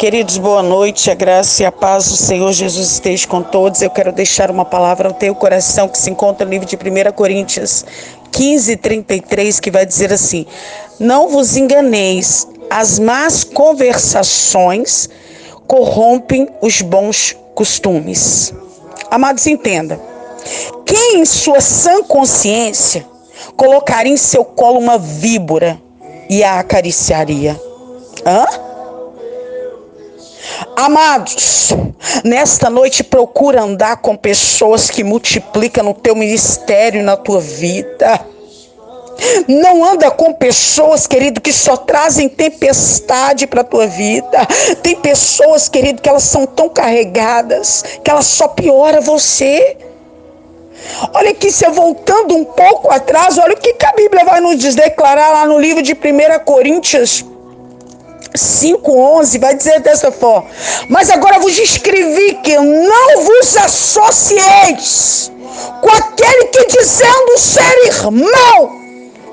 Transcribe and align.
Queridos, 0.00 0.38
boa 0.38 0.62
noite. 0.62 1.10
A 1.10 1.14
graça 1.14 1.62
e 1.62 1.66
a 1.66 1.70
paz 1.70 2.08
do 2.08 2.16
Senhor 2.16 2.50
Jesus 2.54 2.92
esteja 2.92 3.28
com 3.28 3.42
todos. 3.42 3.82
Eu 3.82 3.90
quero 3.90 4.10
deixar 4.10 4.50
uma 4.50 4.64
palavra 4.64 5.08
ao 5.08 5.14
teu 5.14 5.34
coração 5.34 5.88
que 5.88 5.98
se 5.98 6.08
encontra 6.08 6.46
no 6.46 6.50
livro 6.50 6.66
de 6.66 6.74
1 6.74 7.12
Coríntios 7.12 7.84
15, 8.32 8.78
33, 8.78 9.60
que 9.60 9.70
vai 9.70 9.84
dizer 9.84 10.10
assim: 10.10 10.46
Não 10.98 11.28
vos 11.28 11.54
enganeis, 11.54 12.48
as 12.70 12.98
más 12.98 13.44
conversações 13.44 15.10
corrompem 15.66 16.48
os 16.62 16.80
bons 16.80 17.36
costumes. 17.54 18.54
Amados, 19.10 19.46
entenda. 19.46 20.00
Quem 20.86 21.20
em 21.20 21.26
sua 21.26 21.60
sã 21.60 22.02
consciência 22.04 23.04
colocaria 23.54 24.14
em 24.14 24.16
seu 24.16 24.46
colo 24.46 24.78
uma 24.78 24.96
víbora 24.96 25.78
e 26.30 26.42
a 26.42 26.58
acariciaria? 26.58 27.60
Hã? 28.24 28.69
Amados, 30.76 31.70
nesta 32.24 32.70
noite 32.70 33.02
procura 33.02 33.62
andar 33.62 33.96
com 33.96 34.16
pessoas 34.16 34.88
que 34.90 35.02
multiplicam 35.04 35.84
no 35.84 35.94
teu 35.94 36.14
ministério, 36.14 37.02
na 37.02 37.16
tua 37.16 37.40
vida. 37.40 38.20
Não 39.46 39.84
anda 39.84 40.10
com 40.10 40.32
pessoas, 40.32 41.06
querido, 41.06 41.40
que 41.40 41.52
só 41.52 41.76
trazem 41.76 42.28
tempestade 42.28 43.46
para 43.46 43.60
a 43.60 43.64
tua 43.64 43.86
vida. 43.86 44.46
Tem 44.82 44.96
pessoas, 44.96 45.68
querido, 45.68 46.00
que 46.00 46.08
elas 46.08 46.22
são 46.22 46.46
tão 46.46 46.68
carregadas 46.68 47.84
que 48.02 48.10
elas 48.10 48.26
só 48.26 48.48
piora 48.48 49.00
você. 49.00 49.76
Olha 51.12 51.30
aqui, 51.30 51.50
você 51.50 51.68
voltando 51.68 52.34
um 52.34 52.44
pouco 52.44 52.90
atrás, 52.90 53.36
olha 53.36 53.52
o 53.52 53.58
que, 53.58 53.74
que 53.74 53.84
a 53.84 53.92
Bíblia 53.92 54.24
vai 54.24 54.40
nos 54.40 54.74
declarar 54.74 55.30
lá 55.30 55.46
no 55.46 55.58
livro 55.58 55.82
de 55.82 55.92
1 55.92 56.44
Coríntios 56.44 57.24
5,11 58.34 59.40
vai 59.40 59.54
dizer 59.54 59.80
dessa 59.80 60.10
forma: 60.10 60.48
Mas 60.88 61.10
agora 61.10 61.38
vos 61.38 61.58
escrevi 61.58 62.34
que 62.42 62.56
não 62.56 63.24
vos 63.24 63.56
associeis 63.56 65.32
com 65.80 65.90
aquele 65.90 66.46
que, 66.46 66.66
dizendo 66.66 67.38
ser 67.38 67.86
irmão, 67.86 68.70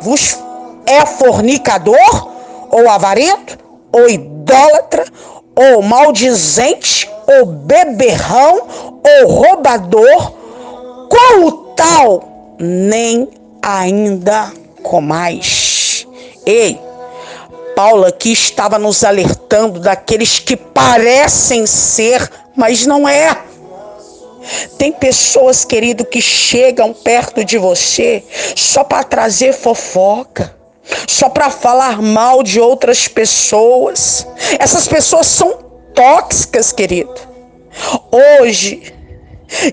vos 0.00 0.38
é 0.86 1.06
fornicador, 1.06 2.28
ou 2.70 2.88
avarento, 2.88 3.58
ou 3.92 4.08
idólatra, 4.08 5.04
ou 5.54 5.82
maldizente, 5.82 7.08
ou 7.26 7.46
beberrão, 7.46 8.66
ou 9.22 9.28
roubador, 9.28 10.32
com 11.08 11.44
o 11.44 11.52
tal 11.74 12.56
nem 12.58 13.28
ainda 13.62 14.52
comais. 14.82 16.06
Ei, 16.46 16.80
Paulo 17.82 18.04
aqui 18.04 18.30
estava 18.30 18.78
nos 18.78 19.02
alertando 19.04 19.80
daqueles 19.80 20.38
que 20.38 20.54
parecem 20.54 21.66
ser, 21.66 22.30
mas 22.54 22.84
não 22.84 23.08
é. 23.08 23.34
Tem 24.76 24.92
pessoas, 24.92 25.64
querido, 25.64 26.04
que 26.04 26.20
chegam 26.20 26.92
perto 26.92 27.42
de 27.42 27.56
você 27.56 28.22
só 28.54 28.84
para 28.84 29.02
trazer 29.02 29.54
fofoca, 29.54 30.54
só 31.08 31.30
para 31.30 31.48
falar 31.48 32.02
mal 32.02 32.42
de 32.42 32.60
outras 32.60 33.08
pessoas. 33.08 34.26
Essas 34.58 34.86
pessoas 34.86 35.26
são 35.26 35.54
tóxicas, 35.94 36.72
querido. 36.72 37.18
Hoje, 38.42 38.92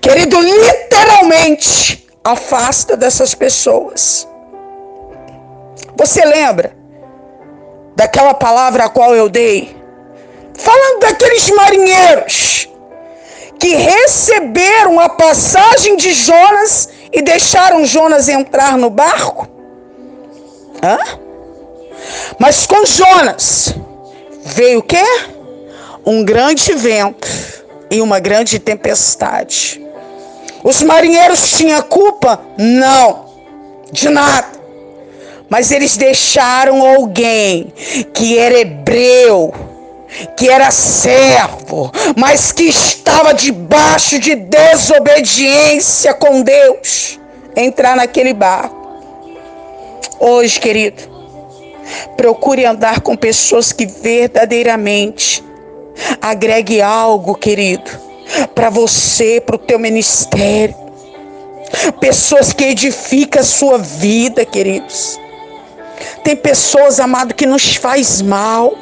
querido, 0.00 0.40
literalmente 0.40 2.04
afasta 2.24 2.96
dessas 2.96 3.32
pessoas. 3.32 4.26
Você 5.96 6.24
lembra 6.24 6.81
daquela 7.94 8.34
palavra 8.34 8.84
a 8.84 8.88
qual 8.88 9.14
eu 9.14 9.28
dei, 9.28 9.76
falando 10.54 11.00
daqueles 11.00 11.50
marinheiros 11.50 12.68
que 13.58 13.76
receberam 13.76 14.98
a 14.98 15.08
passagem 15.08 15.96
de 15.96 16.12
Jonas 16.12 16.88
e 17.12 17.22
deixaram 17.22 17.84
Jonas 17.84 18.28
entrar 18.28 18.76
no 18.76 18.90
barco? 18.90 19.48
Hã? 20.82 20.98
Mas 22.38 22.66
com 22.66 22.84
Jonas 22.84 23.74
veio 24.44 24.80
o 24.80 24.82
quê? 24.82 25.04
Um 26.04 26.24
grande 26.24 26.72
vento 26.72 27.28
e 27.88 28.00
uma 28.00 28.18
grande 28.18 28.58
tempestade. 28.58 29.80
Os 30.64 30.82
marinheiros 30.82 31.52
tinham 31.52 31.80
culpa? 31.82 32.40
Não, 32.58 33.26
de 33.92 34.08
nada. 34.08 34.61
Mas 35.52 35.70
eles 35.70 35.98
deixaram 35.98 36.80
alguém 36.80 37.74
que 38.14 38.38
era 38.38 38.58
hebreu, 38.58 39.52
que 40.34 40.48
era 40.48 40.70
servo, 40.70 41.92
mas 42.16 42.52
que 42.52 42.62
estava 42.62 43.34
debaixo 43.34 44.18
de 44.18 44.34
desobediência 44.34 46.14
com 46.14 46.40
Deus, 46.40 47.20
entrar 47.54 47.96
naquele 47.96 48.32
barco. 48.32 48.98
Hoje, 50.18 50.58
querido, 50.58 51.02
procure 52.16 52.64
andar 52.64 53.02
com 53.02 53.14
pessoas 53.14 53.72
que 53.72 53.84
verdadeiramente 53.84 55.44
agregue 56.22 56.80
algo, 56.80 57.34
querido, 57.34 57.90
para 58.54 58.70
você, 58.70 59.38
para 59.38 59.56
o 59.56 59.58
teu 59.58 59.78
ministério. 59.78 60.74
Pessoas 62.00 62.54
que 62.54 62.64
edificam 62.64 63.42
a 63.42 63.44
sua 63.44 63.76
vida, 63.76 64.46
queridos. 64.46 65.20
Tem 66.24 66.36
pessoas, 66.36 67.00
amado, 67.00 67.34
que 67.34 67.46
nos 67.46 67.76
faz 67.76 68.22
mal. 68.22 68.74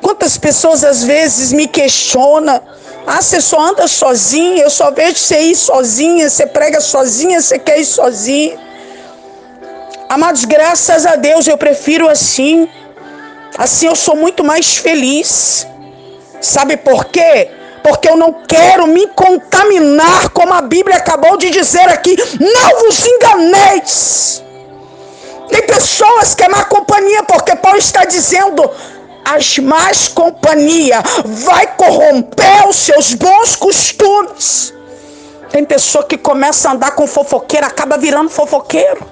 Quantas 0.00 0.36
pessoas 0.36 0.84
às 0.84 1.02
vezes 1.04 1.52
me 1.52 1.66
questionam? 1.66 2.60
Ah, 3.06 3.22
você 3.22 3.40
só 3.40 3.60
anda 3.60 3.86
sozinha, 3.88 4.62
eu 4.62 4.70
só 4.70 4.90
vejo 4.90 5.16
você 5.16 5.40
ir 5.40 5.56
sozinha, 5.56 6.28
você 6.28 6.46
prega 6.46 6.80
sozinha, 6.80 7.40
você 7.40 7.58
quer 7.58 7.80
ir 7.80 7.84
sozinha. 7.84 8.58
Amados, 10.08 10.44
graças 10.44 11.06
a 11.06 11.16
Deus 11.16 11.46
eu 11.46 11.56
prefiro 11.56 12.08
assim. 12.08 12.68
Assim 13.56 13.86
eu 13.86 13.96
sou 13.96 14.16
muito 14.16 14.44
mais 14.44 14.76
feliz. 14.76 15.66
Sabe 16.40 16.76
por 16.76 17.06
quê? 17.06 17.50
Porque 17.82 18.08
eu 18.08 18.16
não 18.16 18.32
quero 18.46 18.86
me 18.86 19.06
contaminar, 19.08 20.28
como 20.30 20.52
a 20.52 20.60
Bíblia 20.60 20.96
acabou 20.96 21.36
de 21.36 21.50
dizer 21.50 21.88
aqui. 21.88 22.16
Não 22.38 22.80
vos 22.80 23.06
enganeis. 23.06 24.44
Tem 25.50 25.62
pessoas 25.62 26.34
que 26.34 26.42
é 26.42 26.48
má 26.48 26.64
companhia, 26.64 27.22
porque 27.22 27.56
Paulo 27.56 27.78
está 27.78 28.04
dizendo: 28.04 28.70
as 29.24 29.58
más 29.58 30.08
companhia 30.08 31.02
vai 31.24 31.74
corromper 31.76 32.68
os 32.68 32.76
seus 32.76 33.14
bons 33.14 33.56
costumes. 33.56 34.74
Tem 35.50 35.64
pessoa 35.64 36.04
que 36.04 36.16
começa 36.16 36.68
a 36.68 36.72
andar 36.72 36.90
com 36.92 37.06
fofoqueiro, 37.06 37.66
acaba 37.66 37.96
virando 37.96 38.30
fofoqueiro. 38.30 39.06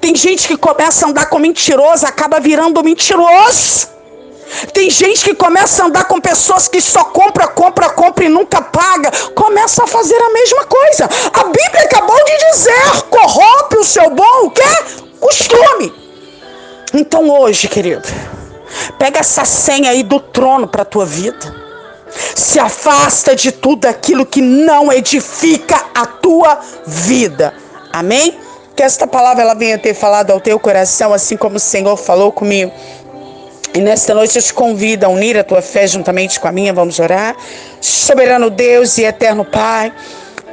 Tem 0.00 0.14
gente 0.14 0.48
que 0.48 0.56
começa 0.56 1.06
a 1.06 1.08
andar 1.08 1.26
com 1.26 1.38
mentiroso, 1.38 2.06
acaba 2.06 2.38
virando 2.40 2.82
mentiroso. 2.82 3.88
Tem 4.74 4.90
gente 4.90 5.24
que 5.24 5.34
começa 5.34 5.82
a 5.82 5.86
andar 5.86 6.04
com 6.04 6.20
pessoas 6.20 6.68
que 6.68 6.80
só 6.80 7.04
compra, 7.04 7.48
compra, 7.48 7.88
compra 7.90 8.24
e 8.24 8.28
nunca 8.28 8.60
paga. 8.60 9.10
Começa 9.34 9.84
a 9.84 9.86
fazer 9.86 10.16
a 10.16 10.30
mesma 10.30 10.64
coisa. 10.64 11.08
A 11.32 11.44
Bíblia 11.44 11.84
acabou 11.84 12.24
de 12.24 12.50
dizer: 12.50 13.02
corrompe 13.08 13.76
o 13.78 13.84
seu 13.84 14.10
bom 14.10 14.44
o 14.44 14.50
quê? 14.50 15.11
Costume. 15.22 15.94
Então 16.92 17.30
hoje, 17.30 17.68
querido, 17.68 18.02
pega 18.98 19.20
essa 19.20 19.44
senha 19.44 19.90
aí 19.90 20.02
do 20.02 20.18
trono 20.18 20.66
para 20.66 20.84
tua 20.84 21.06
vida. 21.06 21.62
Se 22.34 22.58
afasta 22.58 23.34
de 23.34 23.52
tudo 23.52 23.86
aquilo 23.86 24.26
que 24.26 24.42
não 24.42 24.92
edifica 24.92 25.82
a 25.94 26.04
tua 26.04 26.58
vida. 26.84 27.54
Amém? 27.90 28.38
Que 28.76 28.82
esta 28.82 29.06
palavra 29.06 29.42
ela 29.42 29.54
venha 29.54 29.78
ter 29.78 29.94
falado 29.94 30.30
ao 30.30 30.40
teu 30.40 30.58
coração, 30.58 31.14
assim 31.14 31.36
como 31.36 31.56
o 31.56 31.60
Senhor 31.60 31.96
falou 31.96 32.32
comigo. 32.32 32.72
E 33.74 33.80
nesta 33.80 34.12
noite 34.12 34.36
eu 34.36 34.42
te 34.42 34.52
convido 34.52 35.06
a 35.06 35.08
unir 35.08 35.38
a 35.38 35.44
tua 35.44 35.62
fé 35.62 35.86
juntamente 35.86 36.38
com 36.38 36.48
a 36.48 36.52
minha. 36.52 36.74
Vamos 36.74 36.98
orar. 36.98 37.34
Soberano 37.80 38.50
Deus 38.50 38.98
e 38.98 39.04
eterno 39.04 39.46
Pai. 39.46 39.90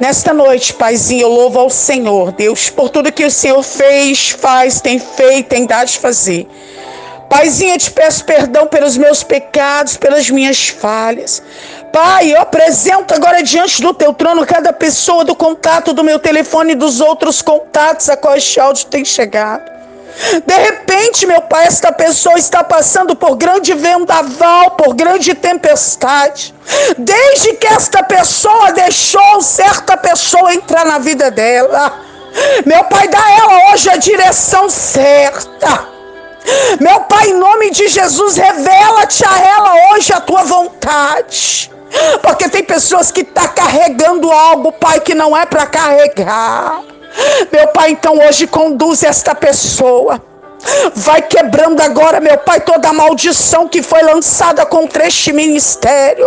Nesta 0.00 0.32
noite, 0.32 0.72
Paizinho, 0.72 1.24
eu 1.24 1.28
louvo 1.28 1.58
ao 1.58 1.68
Senhor, 1.68 2.32
Deus, 2.32 2.70
por 2.70 2.88
tudo 2.88 3.12
que 3.12 3.22
o 3.22 3.30
Senhor 3.30 3.62
fez, 3.62 4.30
faz, 4.30 4.80
tem 4.80 4.98
feito, 4.98 5.50
tem 5.50 5.66
dado 5.66 5.88
de 5.88 5.98
fazer. 5.98 6.48
Paizinho, 7.28 7.74
eu 7.74 7.78
te 7.78 7.90
peço 7.90 8.24
perdão 8.24 8.66
pelos 8.66 8.96
meus 8.96 9.22
pecados, 9.22 9.98
pelas 9.98 10.30
minhas 10.30 10.70
falhas. 10.70 11.42
Pai, 11.92 12.32
eu 12.32 12.40
apresento 12.40 13.12
agora 13.12 13.42
diante 13.42 13.82
do 13.82 13.92
teu 13.92 14.14
trono 14.14 14.46
cada 14.46 14.72
pessoa 14.72 15.22
do 15.22 15.34
contato 15.34 15.92
do 15.92 16.02
meu 16.02 16.18
telefone 16.18 16.72
e 16.72 16.76
dos 16.76 17.02
outros 17.02 17.42
contatos 17.42 18.08
a 18.08 18.16
qual 18.16 18.34
este 18.36 18.58
áudio 18.58 18.86
tem 18.86 19.04
chegado. 19.04 19.79
De 20.44 20.54
repente, 20.54 21.26
meu 21.26 21.40
pai, 21.42 21.66
esta 21.66 21.90
pessoa 21.92 22.38
está 22.38 22.62
passando 22.62 23.16
por 23.16 23.36
grande 23.36 23.72
vendaval, 23.72 24.72
por 24.72 24.94
grande 24.94 25.34
tempestade. 25.34 26.54
Desde 26.98 27.54
que 27.54 27.66
esta 27.66 28.02
pessoa 28.02 28.72
deixou 28.72 29.40
certa 29.40 29.96
pessoa 29.96 30.54
entrar 30.54 30.84
na 30.84 30.98
vida 30.98 31.30
dela. 31.30 32.00
Meu 32.66 32.84
pai, 32.84 33.08
dá 33.08 33.18
a 33.18 33.30
ela 33.32 33.72
hoje 33.72 33.88
a 33.88 33.96
direção 33.96 34.68
certa. 34.68 35.88
Meu 36.80 37.00
pai, 37.02 37.30
em 37.30 37.34
nome 37.34 37.70
de 37.70 37.88
Jesus, 37.88 38.36
revela-te 38.36 39.24
a 39.26 39.38
ela 39.38 39.74
hoje 39.92 40.12
a 40.12 40.20
tua 40.20 40.44
vontade. 40.44 41.70
Porque 42.22 42.48
tem 42.48 42.62
pessoas 42.62 43.10
que 43.10 43.22
estão 43.22 43.42
tá 43.42 43.48
carregando 43.48 44.30
algo, 44.30 44.70
Pai, 44.72 45.00
que 45.00 45.14
não 45.14 45.36
é 45.36 45.44
para 45.44 45.66
carregar. 45.66 46.82
Meu 47.52 47.68
Pai, 47.68 47.90
então 47.90 48.18
hoje 48.18 48.46
conduz 48.46 49.02
esta 49.02 49.34
pessoa 49.34 50.22
Vai 50.94 51.22
quebrando 51.22 51.80
agora, 51.80 52.20
meu 52.20 52.38
Pai, 52.38 52.60
toda 52.60 52.88
a 52.88 52.92
maldição 52.92 53.68
que 53.68 53.82
foi 53.82 54.02
lançada 54.02 54.66
contra 54.66 55.06
este 55.06 55.32
ministério, 55.32 56.26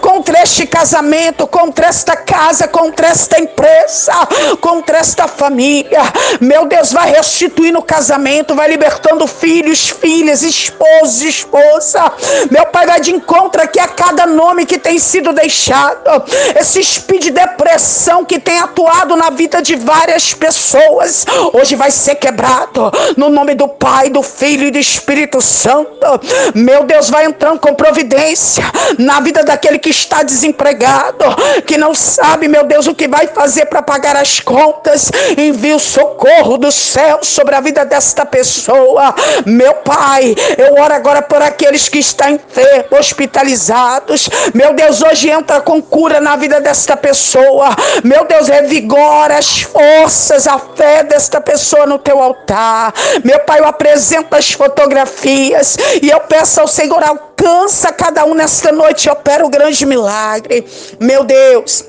contra 0.00 0.42
este 0.42 0.66
casamento, 0.66 1.46
contra 1.46 1.86
esta 1.86 2.16
casa, 2.16 2.68
contra 2.68 3.08
esta 3.08 3.38
empresa, 3.38 4.12
contra 4.60 4.98
esta 4.98 5.26
família. 5.28 6.00
Meu 6.40 6.66
Deus, 6.66 6.92
vai 6.92 7.10
restituindo 7.10 7.78
o 7.78 7.82
casamento, 7.82 8.54
vai 8.54 8.68
libertando 8.68 9.26
filhos, 9.26 9.88
filhas, 9.88 10.42
esposos, 10.42 11.22
esposa. 11.22 12.12
Meu 12.50 12.66
Pai, 12.66 12.86
vai 12.86 13.00
de 13.00 13.12
encontro 13.12 13.62
aqui 13.62 13.78
a 13.78 13.88
cada 13.88 14.26
nome 14.26 14.66
que 14.66 14.78
tem 14.78 14.98
sido 14.98 15.32
deixado. 15.32 16.24
Esse 16.58 16.80
espírito 16.80 17.20
de 17.20 17.30
depressão 17.30 18.24
que 18.24 18.38
tem 18.38 18.58
atuado 18.58 19.14
na 19.16 19.30
vida 19.30 19.60
de 19.60 19.76
várias 19.76 20.32
pessoas, 20.32 21.26
hoje 21.52 21.76
vai 21.76 21.90
ser 21.90 22.14
quebrado 22.14 22.90
no 23.16 23.28
nome 23.28 23.54
do 23.54 23.68
Pai, 23.70 24.10
do 24.10 24.22
Filho 24.22 24.66
e 24.66 24.70
do 24.70 24.78
Espírito 24.78 25.40
Santo. 25.40 26.06
Meu 26.54 26.84
Deus, 26.84 27.10
vai 27.10 27.24
entrando 27.24 27.60
com 27.60 27.74
providência 27.74 28.64
na 28.98 29.20
vida 29.20 29.42
daquele 29.42 29.78
que 29.78 29.90
está 29.90 30.22
desempregado, 30.22 31.24
que 31.66 31.78
não 31.78 31.94
sabe, 31.94 32.48
meu 32.48 32.64
Deus, 32.64 32.86
o 32.86 32.94
que 32.94 33.08
vai 33.08 33.28
fazer 33.28 33.66
para 33.66 33.82
pagar 33.82 34.16
as 34.16 34.40
contas. 34.40 35.10
Envia 35.36 35.76
o 35.76 35.80
socorro 35.80 36.58
do 36.58 36.70
céu 36.70 37.20
sobre 37.22 37.54
a 37.54 37.60
vida 37.60 37.84
desta 37.84 38.26
pessoa. 38.26 39.14
Meu 39.46 39.74
Pai, 39.74 40.34
eu 40.58 40.82
oro 40.82 40.94
agora 40.94 41.22
por 41.22 41.42
aqueles 41.42 41.88
que 41.88 41.98
estão 41.98 42.30
enfermos, 42.30 42.98
hospitalizados. 42.98 44.28
Meu 44.54 44.74
Deus, 44.74 45.02
hoje 45.02 45.30
entra 45.30 45.60
com 45.60 45.80
cura 45.80 46.20
na 46.20 46.36
vida 46.36 46.60
desta 46.60 46.96
pessoa. 46.96 47.74
Meu 48.04 48.24
Deus, 48.24 48.48
revigora 48.48 49.38
as 49.38 49.62
forças, 49.62 50.46
a 50.46 50.58
fé 50.58 51.02
desta 51.02 51.40
pessoa 51.40 51.86
no 51.86 51.98
teu 51.98 52.20
altar. 52.20 52.92
Meu 53.24 53.40
Pai, 53.40 53.59
eu 53.60 53.66
apresento 53.66 54.34
as 54.34 54.50
fotografias 54.52 55.76
e 56.02 56.08
eu 56.08 56.20
peço 56.20 56.60
ao 56.60 56.68
Senhor, 56.68 57.02
alcança 57.02 57.92
cada 57.92 58.24
um 58.24 58.34
nesta 58.34 58.72
noite 58.72 59.08
opera 59.08 59.44
o 59.44 59.50
grande 59.50 59.84
milagre. 59.86 60.64
Meu 60.98 61.24
Deus, 61.24 61.84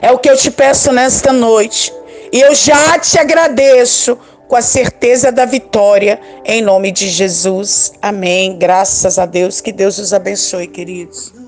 é 0.00 0.10
o 0.12 0.18
que 0.18 0.30
eu 0.30 0.36
te 0.36 0.50
peço 0.50 0.92
nesta 0.92 1.32
noite. 1.32 1.92
E 2.32 2.40
eu 2.40 2.54
já 2.54 2.98
te 2.98 3.18
agradeço 3.18 4.18
com 4.48 4.56
a 4.56 4.62
certeza 4.62 5.32
da 5.32 5.44
vitória, 5.44 6.20
em 6.44 6.62
nome 6.62 6.90
de 6.90 7.08
Jesus. 7.08 7.92
Amém. 8.00 8.58
Graças 8.58 9.18
a 9.18 9.26
Deus. 9.26 9.60
Que 9.60 9.72
Deus 9.72 9.98
os 9.98 10.12
abençoe, 10.12 10.66
queridos. 10.66 11.43